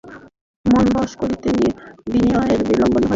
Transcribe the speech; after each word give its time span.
মন 0.65 0.85
বশ 0.95 1.11
করিতে 1.21 1.49
বিনয়ের 2.11 2.61
বিলম্ব 2.69 2.95
হইত 2.95 3.03
না। 3.03 3.09